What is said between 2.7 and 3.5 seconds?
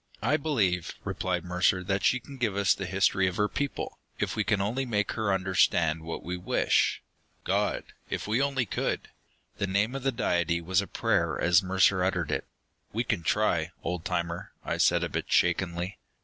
the history of her